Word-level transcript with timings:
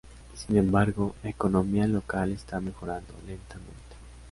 Sin 0.33 0.57
embargo, 0.57 1.13
la 1.21 1.29
economía 1.29 1.85
local 1.87 2.31
está 2.31 2.59
mejorando 2.59 3.13
lentamente. 3.27 3.95